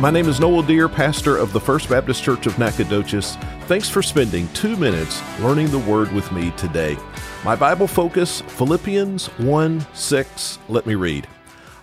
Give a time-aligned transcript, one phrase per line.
[0.00, 3.34] My name is Noel Deer, pastor of the First Baptist Church of Nacogdoches.
[3.62, 6.96] Thanks for spending two minutes learning the Word with me today.
[7.44, 10.58] My Bible focus, Philippians 1 6.
[10.68, 11.26] Let me read.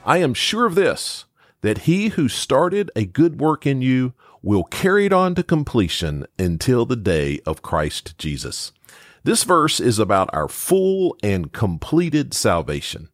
[0.06, 1.26] I am sure of this,
[1.60, 6.26] that he who started a good work in you will carry it on to completion
[6.40, 8.72] until the day of Christ Jesus.
[9.26, 13.10] This verse is about our full and completed salvation,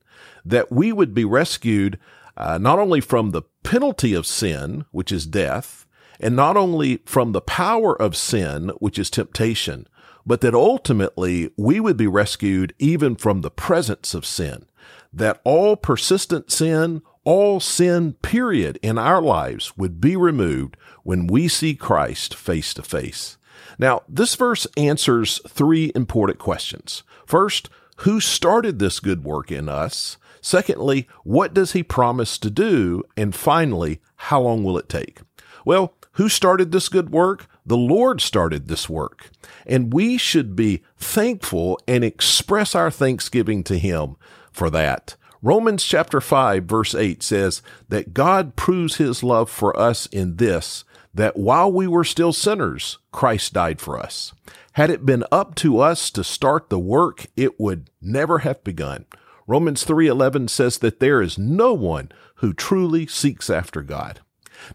[0.46, 1.98] that we would be rescued
[2.42, 5.86] uh, not only from the penalty of sin, which is death,
[6.20, 9.88] and not only from the power of sin, which is temptation,
[10.26, 14.66] but that ultimately we would be rescued even from the presence of sin.
[15.14, 21.48] That all persistent sin, all sin period in our lives would be removed when we
[21.48, 23.38] see Christ face to face.
[23.78, 27.04] Now, this verse answers three important questions.
[27.26, 30.18] First, who started this good work in us?
[30.42, 33.04] Secondly, what does he promise to do?
[33.16, 35.22] And finally, how long will it take?
[35.64, 37.48] Well, who started this good work?
[37.66, 39.30] The Lord started this work.
[39.66, 44.16] And we should be thankful and express our thanksgiving to him
[44.52, 45.16] for that.
[45.44, 50.84] Romans chapter 5 verse 8 says that God proves his love for us in this,
[51.14, 54.34] that while we were still sinners, Christ died for us.
[54.74, 59.06] Had it been up to us to start the work, it would never have begun.
[59.48, 64.20] Romans 3:11 says that there is no one who truly seeks after God.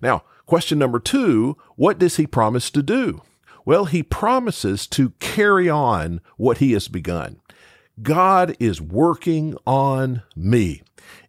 [0.00, 3.22] Now, question number 2, what does he promise to do?
[3.64, 7.40] Well, he promises to carry on what he has begun.
[8.02, 10.82] God is working on me.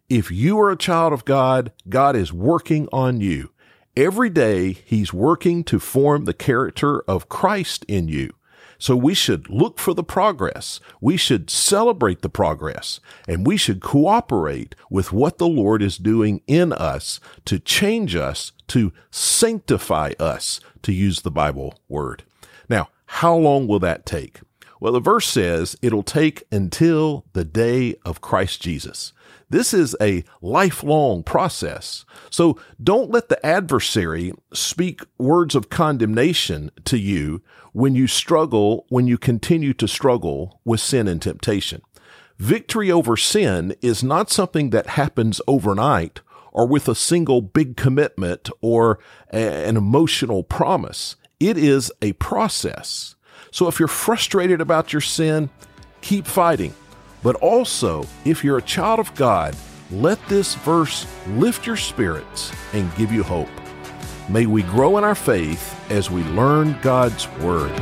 [0.08, 3.50] If you are a child of God, God is working on you.
[3.96, 8.32] Every day, He's working to form the character of Christ in you.
[8.78, 10.78] So we should look for the progress.
[11.00, 16.42] We should celebrate the progress and we should cooperate with what the Lord is doing
[16.46, 22.22] in us to change us, to sanctify us, to use the Bible word.
[22.68, 24.40] Now, how long will that take?
[24.80, 29.12] Well, the verse says it'll take until the day of Christ Jesus.
[29.50, 32.04] This is a lifelong process.
[32.30, 37.42] So don't let the adversary speak words of condemnation to you
[37.72, 41.80] when you struggle, when you continue to struggle with sin and temptation.
[42.38, 46.20] Victory over sin is not something that happens overnight
[46.52, 48.98] or with a single big commitment or
[49.32, 51.16] a, an emotional promise.
[51.40, 53.14] It is a process.
[53.50, 55.50] So if you're frustrated about your sin,
[56.00, 56.74] keep fighting.
[57.22, 59.56] But also, if you're a child of God,
[59.90, 63.48] let this verse lift your spirits and give you hope.
[64.28, 67.72] May we grow in our faith as we learn God's Word.